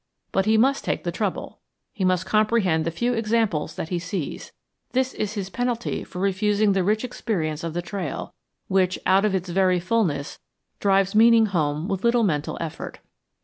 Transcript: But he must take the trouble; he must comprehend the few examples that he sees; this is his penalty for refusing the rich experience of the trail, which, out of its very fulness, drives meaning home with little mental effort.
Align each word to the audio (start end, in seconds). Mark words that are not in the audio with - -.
But 0.31 0.45
he 0.47 0.57
must 0.57 0.83
take 0.83 1.03
the 1.03 1.11
trouble; 1.11 1.59
he 1.93 2.03
must 2.03 2.25
comprehend 2.25 2.85
the 2.85 2.89
few 2.89 3.13
examples 3.13 3.75
that 3.75 3.89
he 3.89 3.99
sees; 3.99 4.51
this 4.93 5.13
is 5.13 5.33
his 5.33 5.51
penalty 5.51 6.03
for 6.03 6.17
refusing 6.17 6.71
the 6.71 6.83
rich 6.83 7.03
experience 7.03 7.63
of 7.63 7.75
the 7.75 7.83
trail, 7.83 8.33
which, 8.67 8.97
out 9.05 9.25
of 9.25 9.35
its 9.35 9.49
very 9.49 9.79
fulness, 9.79 10.39
drives 10.79 11.13
meaning 11.13 11.45
home 11.45 11.87
with 11.87 12.03
little 12.03 12.23
mental 12.23 12.57
effort. 12.59 12.97